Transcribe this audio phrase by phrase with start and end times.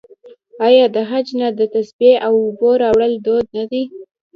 [0.67, 3.83] آیا د حج نه د تسبیح او اوبو راوړل دود نه دی؟